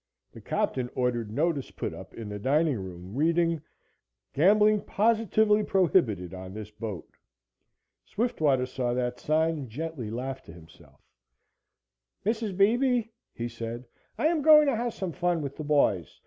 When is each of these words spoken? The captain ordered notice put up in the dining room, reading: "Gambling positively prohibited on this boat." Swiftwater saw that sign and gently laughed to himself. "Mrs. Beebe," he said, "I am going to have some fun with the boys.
The 0.31 0.41
captain 0.41 0.89
ordered 0.95 1.31
notice 1.31 1.69
put 1.69 1.93
up 1.93 2.15
in 2.15 2.27
the 2.29 2.39
dining 2.39 2.79
room, 2.79 3.13
reading: 3.13 3.61
"Gambling 4.33 4.81
positively 4.81 5.61
prohibited 5.61 6.33
on 6.33 6.55
this 6.55 6.71
boat." 6.71 7.07
Swiftwater 8.05 8.65
saw 8.65 8.95
that 8.95 9.19
sign 9.19 9.57
and 9.59 9.69
gently 9.69 10.09
laughed 10.09 10.45
to 10.47 10.53
himself. 10.53 10.99
"Mrs. 12.25 12.57
Beebe," 12.57 13.09
he 13.31 13.47
said, 13.47 13.85
"I 14.17 14.25
am 14.25 14.41
going 14.41 14.65
to 14.65 14.75
have 14.75 14.95
some 14.95 15.11
fun 15.11 15.43
with 15.43 15.55
the 15.57 15.63
boys. 15.63 16.19